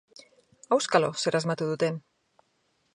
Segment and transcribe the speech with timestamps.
[0.77, 2.05] Auskalo zer asmatu duten!